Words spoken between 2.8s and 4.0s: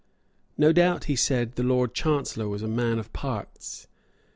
of parts.